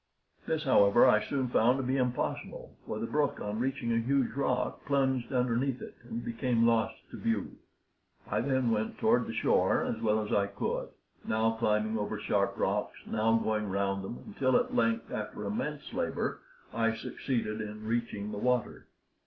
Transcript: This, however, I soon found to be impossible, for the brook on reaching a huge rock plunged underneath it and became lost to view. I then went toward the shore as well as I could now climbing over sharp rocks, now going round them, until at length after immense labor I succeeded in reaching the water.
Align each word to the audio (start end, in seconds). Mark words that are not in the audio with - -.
This, 0.47 0.63
however, 0.63 1.05
I 1.07 1.23
soon 1.23 1.49
found 1.49 1.77
to 1.77 1.83
be 1.83 1.95
impossible, 1.97 2.75
for 2.87 2.97
the 2.97 3.05
brook 3.05 3.39
on 3.39 3.59
reaching 3.59 3.93
a 3.93 3.99
huge 3.99 4.31
rock 4.31 4.83
plunged 4.87 5.31
underneath 5.31 5.79
it 5.79 5.93
and 6.01 6.25
became 6.25 6.65
lost 6.65 6.95
to 7.11 7.17
view. 7.19 7.57
I 8.27 8.41
then 8.41 8.71
went 8.71 8.97
toward 8.97 9.27
the 9.27 9.33
shore 9.35 9.83
as 9.83 10.01
well 10.01 10.19
as 10.25 10.33
I 10.33 10.47
could 10.47 10.89
now 11.23 11.51
climbing 11.51 11.99
over 11.99 12.17
sharp 12.19 12.57
rocks, 12.57 12.97
now 13.05 13.37
going 13.37 13.69
round 13.69 14.03
them, 14.03 14.23
until 14.25 14.57
at 14.57 14.73
length 14.75 15.11
after 15.11 15.45
immense 15.45 15.93
labor 15.93 16.41
I 16.73 16.95
succeeded 16.95 17.61
in 17.61 17.85
reaching 17.85 18.31
the 18.31 18.39
water. 18.39 18.87